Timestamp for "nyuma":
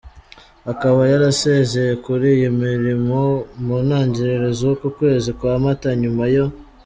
6.03-6.25